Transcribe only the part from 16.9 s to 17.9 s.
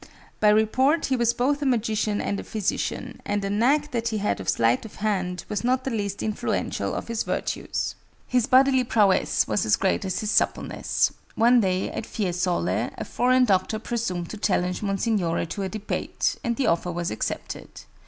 was accepted.